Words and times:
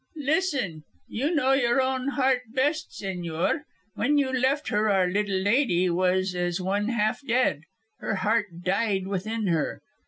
"Listen. 0.17 0.81
You 1.07 1.35
know 1.35 1.51
your 1.53 1.79
own 1.79 2.07
heart 2.07 2.41
best, 2.55 2.89
señor. 2.89 3.65
When 3.93 4.17
you 4.17 4.33
left 4.33 4.69
her 4.69 4.89
our 4.89 5.07
little 5.07 5.37
lady 5.37 5.91
was 5.91 6.33
as 6.33 6.59
one 6.59 6.87
half 6.87 7.21
dead; 7.23 7.61
her 7.99 8.15
heart 8.15 8.47
died 8.63 9.05
within 9.05 9.45
her. 9.45 9.79